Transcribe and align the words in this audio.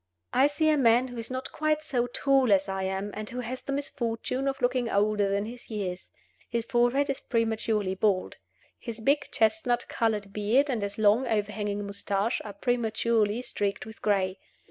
I 0.33 0.47
see 0.47 0.67
a 0.69 0.79
man 0.79 1.09
who 1.09 1.17
is 1.19 1.29
not 1.29 1.51
quite 1.51 1.83
so 1.83 2.07
tall 2.07 2.51
as 2.51 2.67
I 2.67 2.81
am, 2.85 3.11
and 3.13 3.29
who 3.29 3.41
has 3.41 3.61
the 3.61 3.71
misfortune 3.71 4.47
of 4.47 4.59
looking 4.59 4.89
older 4.89 5.29
than 5.29 5.45
his 5.45 5.69
years. 5.69 6.09
His 6.49 6.65
forehead 6.65 7.07
is 7.07 7.19
prematurely 7.19 7.93
bald. 7.93 8.37
His 8.79 8.99
big 8.99 9.27
chestnut 9.31 9.87
colored 9.89 10.33
beard 10.33 10.71
and 10.71 10.81
his 10.81 10.97
long 10.97 11.27
overhanging 11.27 11.85
mustache 11.85 12.41
are 12.43 12.53
prematurely 12.53 13.43
streaked 13.43 13.85
with 13.85 14.01
gray. 14.01 14.39